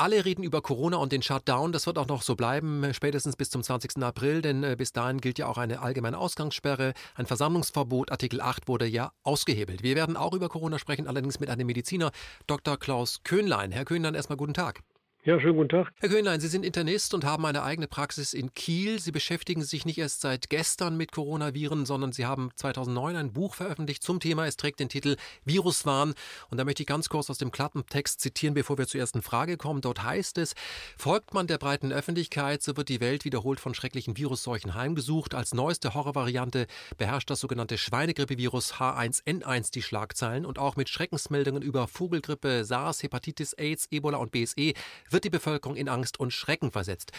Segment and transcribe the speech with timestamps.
[0.00, 1.72] Alle reden über Corona und den Shutdown.
[1.72, 4.02] Das wird auch noch so bleiben, äh, spätestens bis zum 20.
[4.02, 6.94] April, denn äh, bis dahin gilt ja auch eine allgemeine Ausgangssperre.
[7.16, 9.82] Ein Versammlungsverbot, Artikel 8, wurde ja ausgehebelt.
[9.82, 12.12] Wir werden auch über Corona sprechen, allerdings mit einem Mediziner,
[12.46, 12.78] Dr.
[12.78, 13.72] Klaus Köhnlein.
[13.72, 14.80] Herr Köhnlein, erstmal guten Tag.
[15.22, 15.92] Ja, schönen guten Tag.
[16.00, 18.98] Herr Köhnlein, Sie sind Internist und haben eine eigene Praxis in Kiel.
[19.00, 23.54] Sie beschäftigen sich nicht erst seit gestern mit Coronaviren, sondern Sie haben 2009 ein Buch
[23.54, 24.46] veröffentlicht zum Thema.
[24.46, 26.14] Es trägt den Titel Viruswahn.
[26.48, 29.58] Und da möchte ich ganz kurz aus dem Klappentext zitieren, bevor wir zur ersten Frage
[29.58, 29.82] kommen.
[29.82, 30.54] Dort heißt es,
[30.96, 35.34] folgt man der breiten Öffentlichkeit, so wird die Welt wiederholt von schrecklichen Virusseuchen heimgesucht.
[35.34, 36.66] Als neueste Horrorvariante
[36.96, 43.52] beherrscht das sogenannte Schweinegrippevirus H1N1 die Schlagzeilen und auch mit Schreckensmeldungen über Vogelgrippe, SARS, Hepatitis,
[43.52, 44.72] AIDS, Ebola und BSE
[45.10, 47.12] wird die Bevölkerung in Angst und Schrecken versetzt.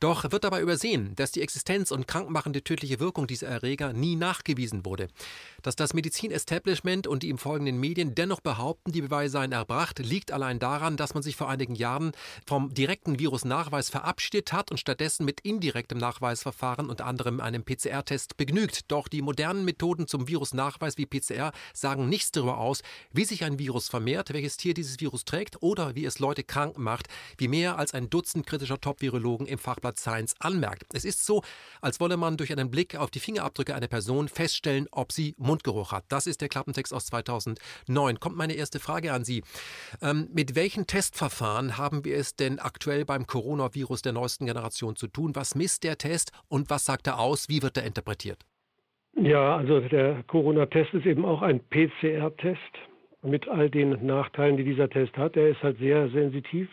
[0.00, 4.84] Doch wird dabei übersehen, dass die Existenz und krankmachende tödliche Wirkung dieser Erreger nie nachgewiesen
[4.84, 5.08] wurde.
[5.62, 10.32] Dass das Medizin-Establishment und die im folgenden Medien dennoch behaupten, die Beweise seien erbracht, liegt
[10.32, 12.12] allein daran, dass man sich vor einigen Jahren
[12.46, 18.90] vom direkten Virusnachweis verabschiedet hat und stattdessen mit indirektem Nachweisverfahren, unter anderem einem PCR-Test, begnügt.
[18.90, 23.58] Doch die modernen Methoden zum Virusnachweis wie PCR sagen nichts darüber aus, wie sich ein
[23.58, 27.06] Virus vermehrt, welches Tier dieses Virus trägt oder wie es Leute krank macht,
[27.38, 30.94] wie mehr als ein Dutzend kritischer Top-Virologen im Fachblatt Science anmerkt.
[30.94, 31.42] Es ist so,
[31.80, 35.92] als wolle man durch einen Blick auf die Fingerabdrücke einer Person feststellen, ob sie Mundgeruch
[35.92, 36.04] hat.
[36.08, 38.20] Das ist der Klappentext aus 2009.
[38.20, 39.42] Kommt meine erste Frage an Sie.
[40.00, 45.06] Ähm, mit welchen Testverfahren haben wir es denn aktuell beim Coronavirus der neuesten Generation zu
[45.06, 45.34] tun?
[45.34, 47.48] Was misst der Test und was sagt er aus?
[47.48, 48.44] Wie wird er interpretiert?
[49.14, 52.58] Ja, also der Corona-Test ist eben auch ein PCR-Test
[53.22, 55.36] mit all den Nachteilen, die dieser Test hat.
[55.36, 56.68] Er ist halt sehr sensitiv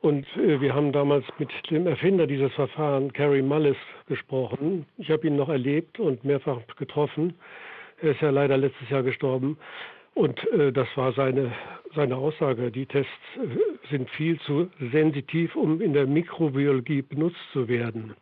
[0.00, 4.86] und äh, wir haben damals mit dem Erfinder dieses Verfahrens, Carrie Mullis, gesprochen.
[4.96, 7.34] Ich habe ihn noch erlebt und mehrfach getroffen.
[8.00, 9.58] Er ist ja leider letztes Jahr gestorben.
[10.14, 11.52] Und äh, das war seine,
[11.94, 12.70] seine Aussage.
[12.70, 18.14] Die Tests äh, sind viel zu sensitiv, um in der Mikrobiologie benutzt zu werden.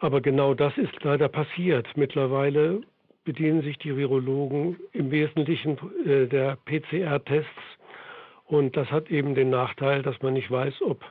[0.00, 1.86] Aber genau das ist leider passiert.
[1.96, 2.80] Mittlerweile
[3.24, 7.73] bedienen sich die Virologen im Wesentlichen äh, der PCR-Tests
[8.44, 11.04] und das hat eben den Nachteil, dass man nicht weiß, ob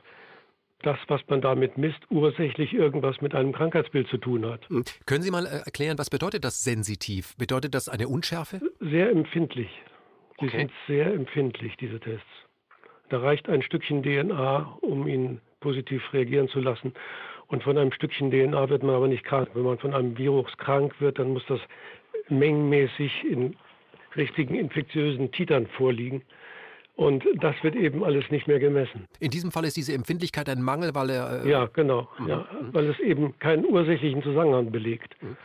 [0.82, 4.68] das, was man damit misst, ursächlich irgendwas mit einem Krankheitsbild zu tun hat.
[4.68, 4.84] Hm.
[5.06, 7.36] Können Sie mal äh, erklären, was bedeutet das sensitiv?
[7.36, 8.60] Bedeutet das eine Unschärfe?
[8.80, 9.70] Sehr empfindlich.
[10.40, 10.58] Die okay.
[10.58, 12.26] sind sehr empfindlich, diese Tests.
[13.08, 16.92] Da reicht ein Stückchen DNA, um ihn positiv reagieren zu lassen.
[17.46, 19.50] Und von einem Stückchen DNA wird man aber nicht krank.
[19.54, 21.60] Wenn man von einem Virus krank wird, dann muss das
[22.28, 23.56] mengenmäßig in
[24.16, 26.22] richtigen infektiösen Titern vorliegen.
[26.96, 29.06] Und das wird eben alles nicht mehr gemessen.
[29.18, 31.44] In diesem Fall ist diese Empfindlichkeit ein Mangel, weil er.
[31.44, 32.08] Äh ja, genau.
[32.18, 32.28] Mhm.
[32.28, 35.20] Ja, weil es eben keinen ursächlichen Zusammenhang belegt.
[35.20, 35.36] Mhm.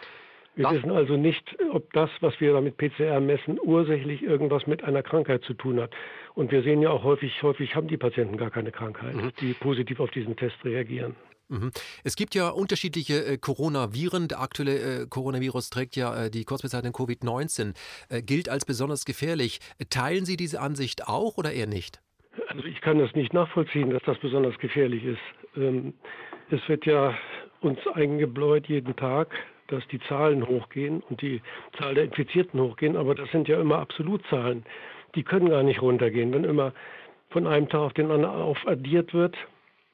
[0.56, 4.68] Wir das wissen also nicht, ob das, was wir da mit PCR messen, ursächlich irgendwas
[4.68, 5.92] mit einer Krankheit zu tun hat.
[6.36, 9.32] Und wir sehen ja auch häufig, häufig haben die Patienten gar keine Krankheit, mhm.
[9.40, 11.16] die positiv auf diesen Test reagieren.
[11.50, 11.72] Mhm.
[12.04, 14.28] Es gibt ja unterschiedliche äh, Coronaviren.
[14.28, 17.74] Der aktuelle äh, Coronavirus trägt ja äh, die Kurzbezeichnung Covid-19,
[18.10, 19.60] äh, gilt als besonders gefährlich.
[19.90, 22.02] Teilen Sie diese Ansicht auch oder eher nicht?
[22.48, 25.20] Also ich kann das nicht nachvollziehen, dass das besonders gefährlich ist.
[25.58, 25.94] Ähm,
[26.52, 27.18] es wird ja
[27.62, 29.34] uns eingebläut jeden Tag,
[29.68, 31.42] dass die Zahlen hochgehen und die
[31.78, 34.64] Zahl der Infizierten hochgehen, aber das sind ja immer Absolutzahlen.
[35.16, 36.34] Die können gar nicht runtergehen.
[36.34, 36.74] Wenn immer
[37.30, 39.36] von einem Tag auf den anderen aufaddiert wird,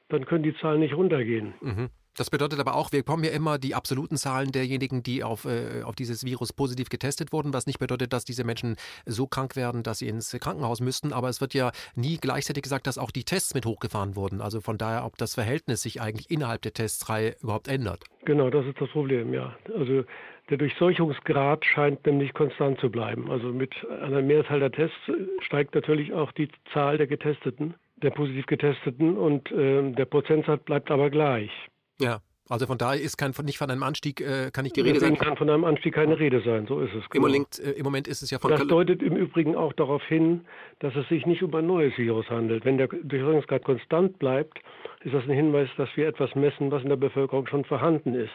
[0.09, 1.53] dann können die Zahlen nicht runtergehen.
[1.61, 1.89] Mhm.
[2.17, 5.83] Das bedeutet aber auch, wir bekommen ja immer die absoluten Zahlen derjenigen, die auf, äh,
[5.83, 9.83] auf dieses Virus positiv getestet wurden, was nicht bedeutet, dass diese Menschen so krank werden,
[9.83, 11.11] dass sie ins Krankenhaus müssten.
[11.11, 14.39] Aber es wird ja nie gleichzeitig gesagt, dass auch die Tests mit hochgefahren wurden.
[14.39, 18.05] Also von daher, ob das Verhältnis sich eigentlich innerhalb der Testreihe überhaupt ändert.
[18.23, 19.53] Genau, das ist das Problem, ja.
[19.77, 20.05] Also
[20.49, 23.29] der Durchseuchungsgrad scheint nämlich konstant zu bleiben.
[23.29, 24.95] Also mit einer Mehrzahl der Tests
[25.41, 30.91] steigt natürlich auch die Zahl der Getesteten der positiv Getesteten und äh, der Prozentsatz bleibt
[30.91, 31.51] aber gleich.
[31.99, 32.19] Ja.
[32.47, 35.17] Also von daher ist kein, nicht von einem Anstieg, äh, kann nicht die Rede sein.
[35.17, 37.09] kann von einem Anstieg keine Rede sein, so ist es.
[37.09, 37.25] Genau.
[37.25, 40.03] Im, Moment, äh, Im, Moment, ist es ja von Das deutet im Übrigen auch darauf
[40.03, 40.45] hin,
[40.77, 42.63] dass es sich nicht um ein neues Virus handelt.
[42.63, 44.59] Wenn der Durchseuchungsgrad konstant bleibt,
[45.03, 48.33] ist das ein Hinweis, dass wir etwas messen, was in der Bevölkerung schon vorhanden ist.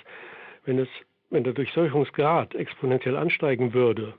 [0.65, 0.89] Wenn, es,
[1.31, 4.15] wenn der Durchseuchungsgrad exponentiell ansteigen würde,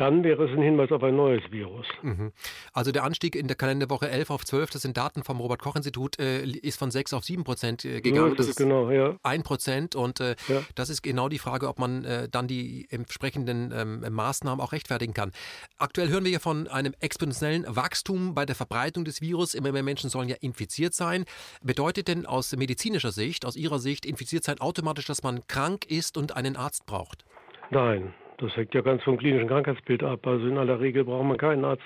[0.00, 1.86] dann wäre es ein Hinweis auf ein neues Virus.
[2.00, 2.32] Mhm.
[2.72, 6.42] Also der Anstieg in der Kalenderwoche 11 auf 12, das sind Daten vom Robert-Koch-Institut, äh,
[6.42, 8.30] ist von 6 auf 7 Prozent äh, gegangen.
[8.30, 9.16] Ja, das ist genau, ja.
[9.24, 10.62] 1 Prozent und äh, ja.
[10.74, 15.12] das ist genau die Frage, ob man äh, dann die entsprechenden ähm, Maßnahmen auch rechtfertigen
[15.12, 15.32] kann.
[15.76, 19.52] Aktuell hören wir ja von einem exponentiellen Wachstum bei der Verbreitung des Virus.
[19.52, 21.26] Immer mehr Menschen sollen ja infiziert sein.
[21.62, 26.16] Bedeutet denn aus medizinischer Sicht, aus Ihrer Sicht, infiziert sein automatisch, dass man krank ist
[26.16, 27.26] und einen Arzt braucht?
[27.70, 30.26] Nein, das hängt ja ganz vom klinischen Krankheitsbild ab.
[30.26, 31.82] Also in aller Regel braucht man keinen Arzt.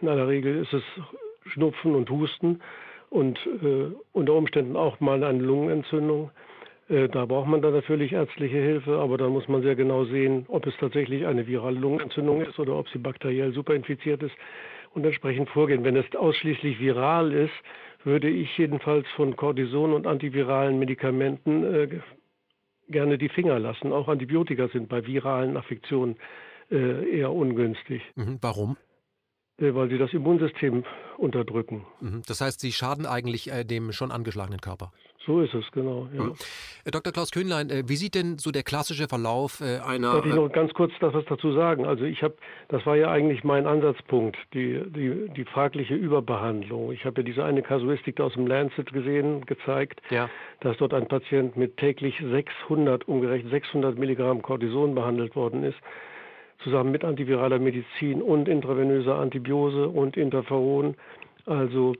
[0.00, 0.82] In aller Regel ist es
[1.52, 2.60] Schnupfen und Husten
[3.10, 6.30] und äh, unter Umständen auch mal eine Lungenentzündung.
[6.88, 10.46] Äh, da braucht man dann natürlich ärztliche Hilfe, aber da muss man sehr genau sehen,
[10.48, 14.34] ob es tatsächlich eine virale Lungenentzündung ist oder ob sie bakteriell superinfiziert ist
[14.94, 15.84] und entsprechend vorgehen.
[15.84, 17.54] Wenn es ausschließlich viral ist,
[18.04, 21.88] würde ich jedenfalls von Cortison und antiviralen Medikamenten äh,
[22.90, 23.92] gerne die Finger lassen.
[23.92, 26.16] Auch Antibiotika sind bei viralen Affektionen
[26.70, 28.02] äh, eher ungünstig.
[28.14, 28.76] Mhm, warum?
[29.58, 30.84] Äh, weil sie das Immunsystem
[31.18, 31.86] unterdrücken.
[32.00, 34.92] Mhm, das heißt, sie schaden eigentlich äh, dem schon angeschlagenen Körper.
[35.30, 36.08] So ist es, genau.
[36.12, 36.24] Ja.
[36.24, 36.34] Mhm.
[36.84, 37.12] Äh, Dr.
[37.12, 40.14] Klaus Köhnlein, äh, wie sieht denn so der klassische Verlauf äh, einer.
[40.14, 41.86] Darf ich noch ganz kurz was dazu sagen?
[41.86, 42.34] Also ich habe,
[42.66, 46.90] das war ja eigentlich mein Ansatzpunkt, die, die, die fragliche Überbehandlung.
[46.90, 50.28] Ich habe ja diese eine Kasuistik aus dem Lancet gesehen, gezeigt, ja.
[50.62, 55.78] dass dort ein Patient mit täglich 600, umgerechnet 600 Milligramm Cortison behandelt worden ist
[56.64, 60.94] zusammen mit antiviraler Medizin und intravenöser Antibiose und Interferon.
[61.46, 61.94] Also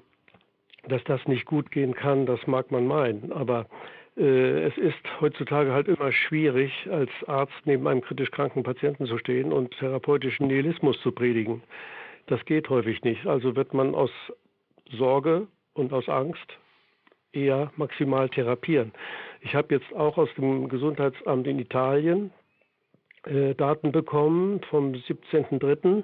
[0.88, 3.32] dass das nicht gut gehen kann, das mag man meinen.
[3.32, 3.66] Aber
[4.16, 9.18] äh, es ist heutzutage halt immer schwierig, als Arzt neben einem kritisch kranken Patienten zu
[9.18, 11.62] stehen und therapeutischen Nihilismus zu predigen.
[12.26, 13.26] Das geht häufig nicht.
[13.26, 14.10] Also wird man aus
[14.92, 16.58] Sorge und aus Angst
[17.32, 18.92] eher maximal therapieren.
[19.40, 22.32] Ich habe jetzt auch aus dem Gesundheitsamt in Italien
[23.24, 26.02] äh, Daten bekommen vom 17.03 äh,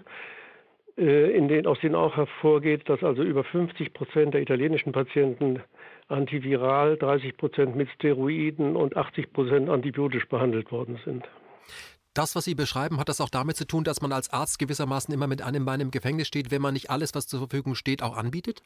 [0.96, 5.62] in den, aus denen auch hervorgeht, dass also über 50 Prozent der italienischen Patienten
[6.08, 11.24] antiviral, 30 Prozent mit Steroiden und 80 Prozent antibiotisch behandelt worden sind.
[12.14, 15.12] Das, was Sie beschreiben, hat das auch damit zu tun, dass man als Arzt gewissermaßen
[15.12, 18.02] immer mit einem Bein im Gefängnis steht, wenn man nicht alles, was zur Verfügung steht,
[18.02, 18.62] auch anbietet?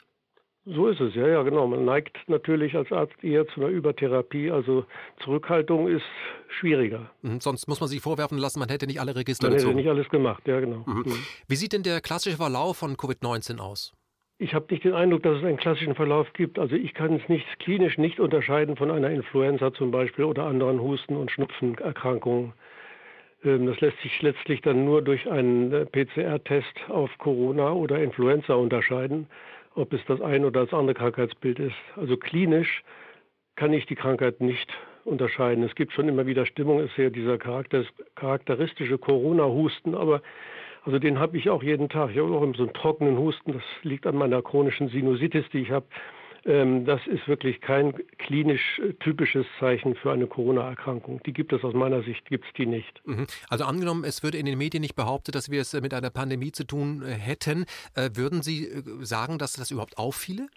[0.73, 1.67] So ist es, ja, ja, genau.
[1.67, 4.51] Man neigt natürlich als Arzt eher zu einer Übertherapie.
[4.51, 4.85] Also
[5.25, 6.05] Zurückhaltung ist
[6.49, 7.11] schwieriger.
[7.23, 9.73] Mhm, sonst muss man sich vorwerfen lassen, man hätte nicht alle Register Man gezogen.
[9.73, 10.85] hätte nicht alles gemacht, ja, genau.
[10.87, 11.03] Mhm.
[11.07, 11.19] Mhm.
[11.49, 13.93] Wie sieht denn der klassische Verlauf von Covid-19 aus?
[14.39, 16.59] Ich habe nicht den Eindruck, dass es einen klassischen Verlauf gibt.
[16.59, 20.81] Also ich kann es nicht klinisch nicht unterscheiden von einer Influenza zum Beispiel oder anderen
[20.81, 22.53] Husten- und Schnupfenerkrankungen.
[23.45, 28.55] Ähm, das lässt sich letztlich dann nur durch einen äh, PCR-Test auf Corona oder Influenza
[28.55, 29.27] unterscheiden
[29.75, 31.77] ob es das eine oder das andere Krankheitsbild ist.
[31.97, 32.83] Also klinisch
[33.57, 34.71] kann ich die Krankheit nicht
[35.05, 35.65] unterscheiden.
[35.65, 37.85] Es gibt schon immer wieder Stimmung, ist ja dieser Charakter,
[38.15, 40.23] charakteristische Corona-Husten, aber
[40.85, 42.11] also den habe ich auch jeden Tag.
[42.11, 45.71] Ich habe auch so einen trockenen Husten, das liegt an meiner chronischen Sinusitis, die ich
[45.71, 45.87] habe.
[46.45, 51.21] Ähm, das ist wirklich kein klinisch äh, typisches Zeichen für eine Corona-Erkrankung.
[51.25, 53.07] Die gibt es aus meiner Sicht, gibt es die nicht.
[53.07, 53.27] Mhm.
[53.49, 56.11] Also angenommen, es würde in den Medien nicht behauptet, dass wir es äh, mit einer
[56.11, 58.69] Pandemie zu tun äh, hätten, würden Sie
[59.01, 60.49] sagen, dass das überhaupt auffiele?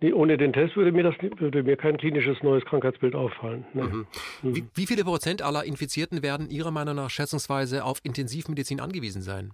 [0.00, 3.66] Nee, ohne den Test würde mir, das, würde mir kein klinisches neues Krankheitsbild auffallen.
[3.74, 3.82] Nee.
[3.82, 4.06] Mhm.
[4.42, 4.56] Mhm.
[4.56, 9.52] Wie, wie viele Prozent aller Infizierten werden Ihrer Meinung nach schätzungsweise auf Intensivmedizin angewiesen sein?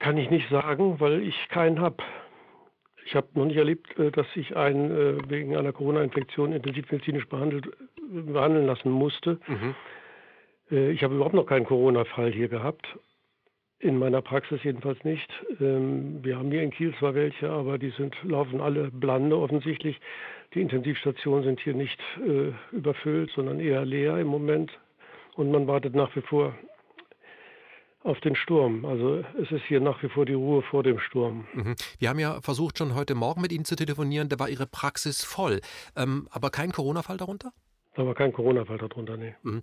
[0.00, 2.02] Kann ich nicht sagen, weil ich keinen habe.
[3.08, 7.66] Ich habe noch nicht erlebt, äh, dass ich einen äh, wegen einer Corona-Infektion intensivmedizinisch behandelt,
[7.96, 9.40] behandeln lassen musste.
[9.46, 9.74] Mhm.
[10.70, 12.86] Äh, ich habe überhaupt noch keinen Corona-Fall hier gehabt.
[13.78, 15.30] In meiner Praxis jedenfalls nicht.
[15.58, 19.98] Ähm, wir haben hier in Kiel zwar welche, aber die sind, laufen alle blande offensichtlich.
[20.52, 22.00] Die Intensivstationen sind hier nicht
[22.72, 24.70] überfüllt, sondern eher leer im Moment.
[25.34, 26.54] Und man wartet nach wie vor
[28.02, 28.84] auf den Sturm.
[28.84, 31.46] Also es ist hier nach wie vor die Ruhe vor dem Sturm.
[31.54, 31.74] Mhm.
[31.98, 34.28] Wir haben ja versucht, schon heute Morgen mit Ihnen zu telefonieren.
[34.28, 35.60] Da war Ihre Praxis voll.
[35.96, 37.52] Ähm, aber kein Corona-Fall darunter?
[37.98, 39.34] Da war kein Corona-Fall darunter, nee.
[39.42, 39.60] Mhm.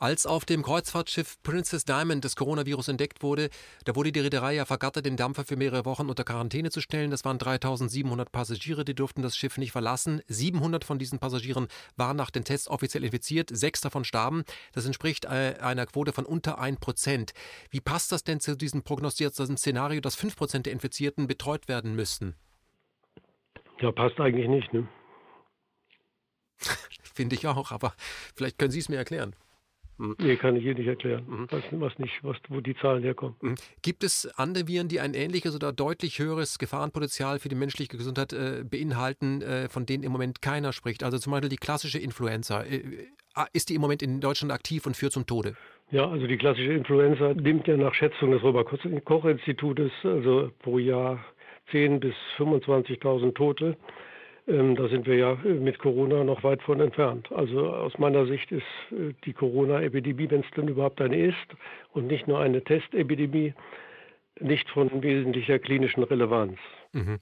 [0.00, 3.48] Als auf dem Kreuzfahrtschiff Princess Diamond das Coronavirus entdeckt wurde,
[3.84, 7.12] da wurde die Reederei ja vergattert, den Dampfer für mehrere Wochen unter Quarantäne zu stellen.
[7.12, 10.20] Das waren 3700 Passagiere, die durften das Schiff nicht verlassen.
[10.26, 14.42] 700 von diesen Passagieren waren nach den Tests offiziell infiziert, sechs davon starben.
[14.72, 17.34] Das entspricht äh, einer Quote von unter 1 Prozent.
[17.70, 21.94] Wie passt das denn zu diesem prognostizierten Szenario, dass 5 Prozent der Infizierten betreut werden
[21.94, 22.34] müssten?
[23.78, 24.88] Ja, passt eigentlich nicht, ne?
[27.16, 27.94] Finde ich auch, aber
[28.34, 29.34] vielleicht können Sie es mir erklären.
[29.98, 30.14] Hm.
[30.18, 31.46] Nee, kann ich hier nicht erklären, mhm.
[31.50, 33.34] was, was, nicht, was, wo die Zahlen herkommen.
[33.40, 33.54] Mhm.
[33.80, 38.34] Gibt es andere Viren, die ein ähnliches oder deutlich höheres Gefahrenpotenzial für die menschliche Gesundheit
[38.34, 41.02] äh, beinhalten, äh, von denen im Moment keiner spricht?
[41.02, 42.62] Also zum Beispiel die klassische Influenza.
[42.62, 43.06] Äh, äh
[43.52, 45.56] ist die im Moment in Deutschland aktiv und führt zum Tode?
[45.90, 51.24] Ja, also die klassische Influenza nimmt ja nach Schätzung des Robert-Koch-Institutes also pro Jahr
[51.70, 53.76] 10.000 bis 25.000 Tote.
[54.48, 57.30] Ähm, da sind wir ja mit Corona noch weit von entfernt.
[57.32, 58.62] Also aus meiner Sicht ist
[58.92, 61.36] äh, die Corona-Epidemie, wenn es denn überhaupt eine ist,
[61.92, 63.54] und nicht nur eine Testepidemie,
[64.40, 66.58] nicht von wesentlicher klinischen Relevanz.
[66.92, 67.18] Mhm.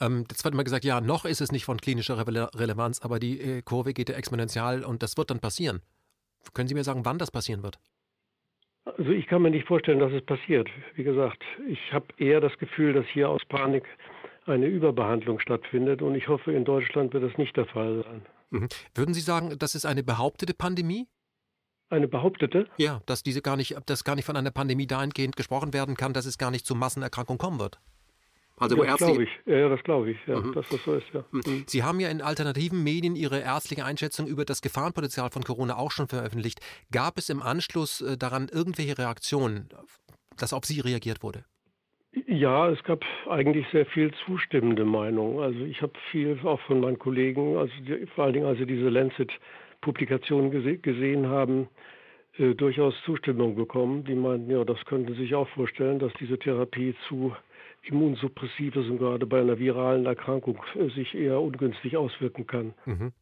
[0.00, 3.18] Ähm, jetzt wird immer gesagt, ja, noch ist es nicht von klinischer Rele Relevanz, aber
[3.18, 5.80] die äh, Kurve geht ja exponentiell und das wird dann passieren.
[6.54, 7.78] Können Sie mir sagen, wann das passieren wird?
[8.96, 10.68] Also ich kann mir nicht vorstellen, dass es passiert.
[10.94, 13.84] Wie gesagt, ich habe eher das Gefühl, dass hier aus Panik
[14.48, 16.02] eine Überbehandlung stattfindet.
[16.02, 18.22] Und ich hoffe, in Deutschland wird das nicht der Fall sein.
[18.50, 18.68] Mhm.
[18.94, 21.06] Würden Sie sagen, das ist eine behauptete Pandemie?
[21.90, 22.66] Eine behauptete?
[22.76, 26.12] Ja, dass diese gar nicht, dass gar nicht von einer Pandemie dahingehend gesprochen werden kann,
[26.12, 27.80] dass es gar nicht zu Massenerkrankungen kommen wird.
[28.60, 29.30] Also wo das glaube ich.
[29.46, 30.52] Ja, das glaube ich, ja, mhm.
[30.52, 31.24] dass das so ist, ja.
[31.30, 31.42] Mhm.
[31.46, 31.64] mhm.
[31.66, 35.92] Sie haben ja in alternativen Medien Ihre ärztliche Einschätzung über das Gefahrenpotenzial von Corona auch
[35.92, 36.60] schon veröffentlicht.
[36.90, 39.68] Gab es im Anschluss äh, daran irgendwelche Reaktionen,
[40.36, 41.44] dass auf Sie reagiert wurde?
[42.12, 45.40] Ja, es gab eigentlich sehr viel zustimmende Meinung.
[45.40, 48.66] Also ich habe viel auch von meinen Kollegen, also die, vor allen Dingen, als sie
[48.66, 51.68] diese Lancet-Publikation gese gesehen haben,
[52.38, 54.04] äh, durchaus Zustimmung bekommen.
[54.04, 57.34] Die meinten, ja, das könnten sich auch vorstellen, dass diese Therapie zu
[57.82, 62.74] Immunsuppressives und gerade bei einer viralen Erkrankung äh, sich eher ungünstig auswirken kann.
[62.86, 63.12] Mhm.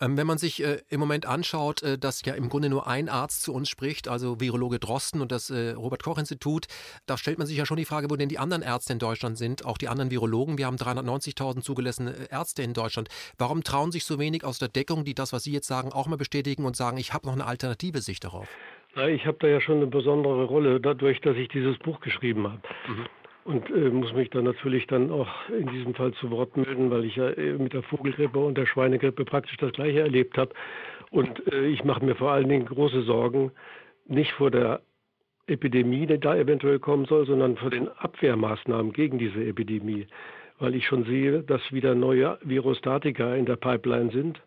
[0.00, 3.08] Ähm, wenn man sich äh, im Moment anschaut, äh, dass ja im Grunde nur ein
[3.08, 6.66] Arzt zu uns spricht, also Virologe Drosten und das äh, Robert-Koch-Institut,
[7.06, 9.38] da stellt man sich ja schon die Frage, wo denn die anderen Ärzte in Deutschland
[9.38, 10.58] sind, auch die anderen Virologen.
[10.58, 13.08] Wir haben 390.000 zugelassene Ärzte in Deutschland.
[13.38, 16.06] Warum trauen sich so wenig aus der Deckung, die das, was Sie jetzt sagen, auch
[16.06, 18.48] mal bestätigen und sagen, ich habe noch eine alternative Sicht darauf?
[19.08, 22.62] Ich habe da ja schon eine besondere Rolle, dadurch, dass ich dieses Buch geschrieben habe.
[22.88, 23.06] Mhm
[23.46, 27.04] und äh, muss mich dann natürlich dann auch in diesem Fall zu Wort melden, weil
[27.04, 30.52] ich ja äh, mit der Vogelgrippe und der Schweinegrippe praktisch das gleiche erlebt habe.
[31.10, 33.52] Und äh, ich mache mir vor allen Dingen große Sorgen,
[34.06, 34.80] nicht vor der
[35.46, 40.08] Epidemie, die da eventuell kommen soll, sondern vor den Abwehrmaßnahmen gegen diese Epidemie,
[40.58, 44.42] weil ich schon sehe, dass wieder neue Virostatika in der Pipeline sind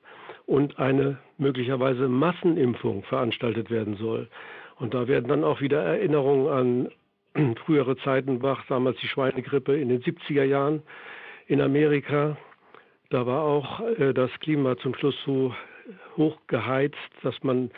[0.46, 4.28] und eine möglicherweise Massenimpfung veranstaltet werden soll.
[4.76, 6.90] Und da werden dann auch wieder Erinnerungen an
[7.66, 10.82] frühere Zeiten war damals die Schweinegrippe in den 70er Jahren
[11.48, 12.38] in Amerika.
[13.10, 15.54] Da war auch äh, das Klima zum Schluss so
[16.18, 17.72] hoch geheizt, dass man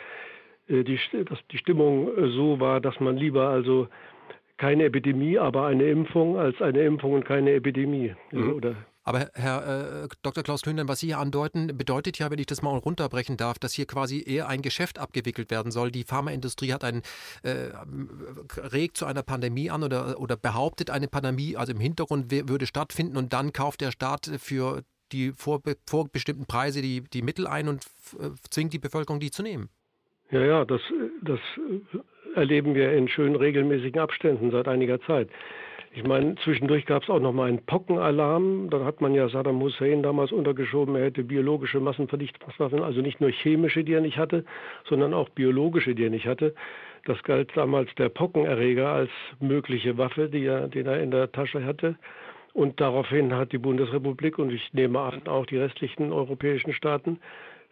[0.68, 3.88] äh, die, dass die Stimmung äh, so war, dass man lieber also
[4.58, 8.14] keine Epidemie, aber eine Impfung als eine Impfung und keine Epidemie.
[8.30, 8.52] Mhm.
[8.52, 10.42] Oder aber Herr äh, Dr.
[10.42, 13.72] Klaus Kühnlein, was Sie hier andeuten, bedeutet ja, wenn ich das mal runterbrechen darf, dass
[13.72, 15.90] hier quasi eher ein Geschäft abgewickelt werden soll.
[15.90, 17.02] Die Pharmaindustrie hat einen
[17.42, 17.70] äh,
[18.58, 23.16] regt zu einer Pandemie an oder, oder behauptet, eine Pandemie, also im Hintergrund würde stattfinden
[23.16, 24.82] und dann kauft der Staat für
[25.12, 27.84] die vorbestimmten Preise die, die Mittel ein und
[28.18, 29.68] äh, zwingt die Bevölkerung, die zu nehmen.
[30.30, 30.80] Ja, ja, das,
[31.20, 31.40] das
[32.34, 35.28] erleben wir in schön regelmäßigen Abständen seit einiger Zeit.
[35.94, 38.70] Ich meine, zwischendurch gab es auch noch mal einen Pockenalarm.
[38.70, 43.30] Da hat man ja Saddam Hussein damals untergeschoben, er hätte biologische Massenvernichtungswaffen, also nicht nur
[43.30, 44.46] chemische, die er nicht hatte,
[44.88, 46.54] sondern auch biologische, die er nicht hatte.
[47.04, 51.62] Das galt damals der Pockenerreger als mögliche Waffe, die er, den er in der Tasche
[51.62, 51.96] hatte.
[52.54, 57.18] Und daraufhin hat die Bundesrepublik und ich nehme an auch die restlichen europäischen Staaten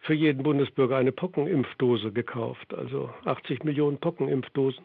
[0.01, 4.83] für jeden Bundesbürger eine Pockenimpfdose gekauft, also 80 Millionen Pockenimpfdosen.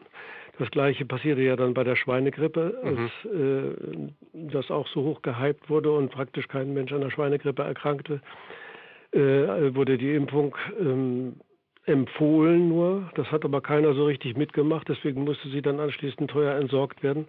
[0.59, 2.97] Das gleiche passierte ja dann bei der Schweinegrippe, mhm.
[2.97, 7.63] als äh, das auch so hoch gehypt wurde und praktisch kein Mensch an der Schweinegrippe
[7.63, 8.21] erkrankte,
[9.11, 9.19] äh,
[9.75, 11.35] wurde die Impfung ähm,
[11.85, 13.09] empfohlen nur.
[13.15, 17.27] Das hat aber keiner so richtig mitgemacht, deswegen musste sie dann anschließend teuer entsorgt werden.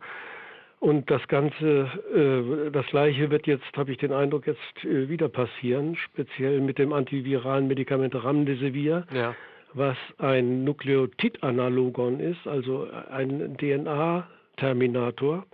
[0.80, 5.28] Und das Ganze, äh, das Gleiche wird jetzt, habe ich den Eindruck, jetzt äh, wieder
[5.28, 9.06] passieren, speziell mit dem antiviralen Medikament Remdesivir.
[9.12, 9.34] Ja
[9.74, 15.44] was ein Nukleotidanalogon ist, also ein DNA-Terminator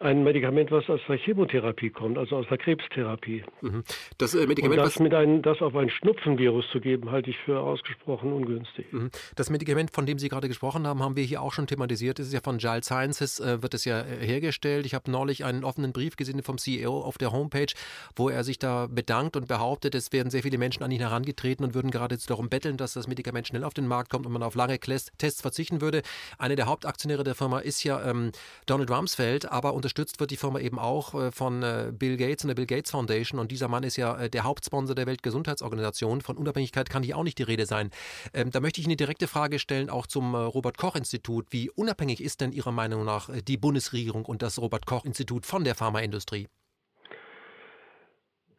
[0.00, 3.42] ein Medikament, was aus der Chemotherapie kommt, also aus der Krebstherapie.
[3.62, 3.82] Mhm.
[4.18, 7.38] Das äh, Medikament, Und das, mit ein, das auf ein Schnupfenvirus zu geben, halte ich
[7.38, 8.86] für ausgesprochen ungünstig.
[8.92, 9.10] Mhm.
[9.34, 12.18] Das Medikament, von dem Sie gerade gesprochen haben, haben wir hier auch schon thematisiert.
[12.18, 14.86] Das ist ja von Giles Sciences, äh, wird es ja äh, hergestellt.
[14.86, 17.72] Ich habe neulich einen offenen Brief gesehen vom CEO auf der Homepage,
[18.14, 21.64] wo er sich da bedankt und behauptet, es werden sehr viele Menschen an ihn herangetreten
[21.64, 24.32] und würden gerade jetzt darum betteln, dass das Medikament schnell auf den Markt kommt und
[24.32, 26.02] man auf lange Tests verzichten würde.
[26.38, 28.30] Einer der Hauptaktionäre der Firma ist ja ähm,
[28.66, 32.44] Donald Rumsfeld, aber unter unterstützt wird die Firma eben auch äh, von äh, Bill Gates
[32.44, 33.40] und der Bill Gates Foundation.
[33.40, 36.20] Und dieser Mann ist ja äh, der Hauptsponsor der Weltgesundheitsorganisation.
[36.20, 37.88] Von Unabhängigkeit kann hier auch nicht die Rede sein.
[38.34, 41.46] Ähm, da möchte ich eine direkte Frage stellen, auch zum Robert Koch Institut.
[41.52, 45.64] Wie unabhängig ist denn Ihrer Meinung nach die Bundesregierung und das Robert Koch Institut von
[45.64, 46.48] der Pharmaindustrie?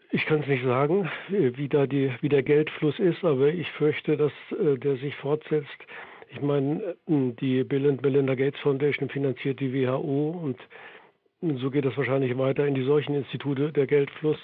[0.10, 4.18] Ich kann es nicht sagen, wie, da die, wie der Geldfluss ist, aber ich fürchte,
[4.18, 5.78] dass der sich fortsetzt.
[6.32, 10.58] Ich meine, die Bill and Melinda Gates Foundation finanziert die WHO und
[11.42, 14.40] so geht es wahrscheinlich weiter in die solchen Institute, der Geldfluss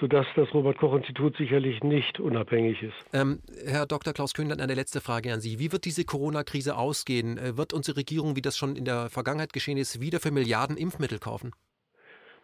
[0.00, 2.94] sodass das Robert-Koch-Institut sicherlich nicht unabhängig ist.
[3.12, 4.12] Ähm, Herr Dr.
[4.14, 5.58] Klaus Kühnlein, eine letzte Frage an Sie.
[5.58, 7.36] Wie wird diese Corona-Krise ausgehen?
[7.38, 10.76] Äh, wird unsere Regierung, wie das schon in der Vergangenheit geschehen ist, wieder für Milliarden
[10.76, 11.52] Impfmittel kaufen?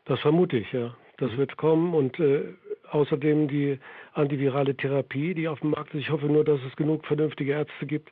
[0.04, 0.94] Das vermute ich, ja.
[1.16, 1.38] Das mhm.
[1.38, 2.54] wird kommen und äh,
[2.90, 3.78] außerdem die
[4.12, 6.00] antivirale Therapie, die auf dem Markt ist.
[6.02, 8.10] Ich hoffe nur, dass es genug vernünftige Ärzte gibt,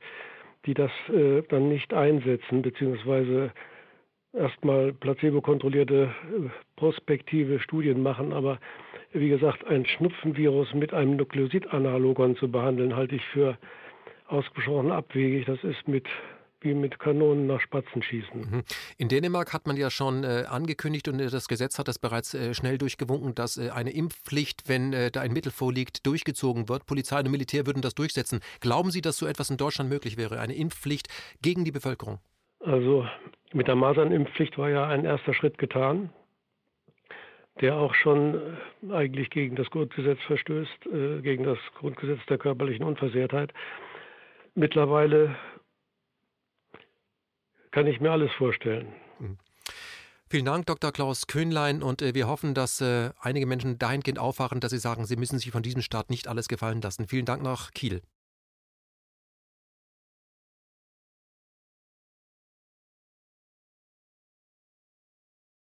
[0.64, 3.52] die das äh, dann nicht einsetzen, beziehungsweise
[4.34, 8.58] erstmal placebo-kontrollierte äh, prospektive Studien machen, aber
[9.12, 13.56] wie gesagt, ein Schnupfenvirus mit einem Nukleosidanalogon zu behandeln, halte ich für
[14.26, 15.46] ausgesprochen abwegig.
[15.46, 16.08] Das ist mit
[16.64, 18.40] wie mit Kanonen nach Spatzen schießen.
[18.40, 18.62] Mhm.
[18.96, 22.34] In Dänemark hat man ja schon äh, angekündigt und äh, das Gesetz hat das bereits
[22.34, 26.86] äh, schnell durchgewunken, dass äh, eine Impfpflicht, wenn äh, da ein Mittel vorliegt, durchgezogen wird.
[26.86, 28.40] Polizei und Militär würden das durchsetzen.
[28.60, 31.08] Glauben Sie, dass so etwas in Deutschland möglich wäre, eine Impfpflicht
[31.42, 32.18] gegen die Bevölkerung?
[32.60, 33.06] Also
[33.54, 36.10] mit der Masernimpfpflicht war ja ein erster Schritt getan,
[37.60, 40.88] der auch schon äh, eigentlich gegen das Grundgesetz verstößt,
[41.22, 43.52] gegen das Grundgesetz der körperlichen Unversehrtheit.
[44.54, 45.36] Mittlerweile
[47.70, 48.92] kann ich mir alles vorstellen.
[49.18, 49.38] Mhm.
[50.30, 50.90] Vielen Dank, Dr.
[50.90, 51.82] Klaus Köhnlein.
[51.82, 55.38] Und äh, wir hoffen, dass äh, einige Menschen dahingehend aufwachen, dass sie sagen, sie müssen
[55.38, 57.06] sich von diesem Staat nicht alles gefallen lassen.
[57.06, 58.02] Vielen Dank nach Kiel.